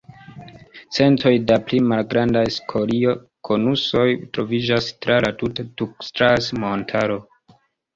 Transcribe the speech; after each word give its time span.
Centoj 0.95 1.33
da 1.51 1.57
pli 1.67 1.81
malgrandaj 1.91 2.43
skorio-konusoj 2.57 4.09
troviĝas 4.35 4.93
tra 5.07 5.25
tuta 5.41 5.71
la 5.73 5.79
Tukstlas-Montaro. 5.81 7.25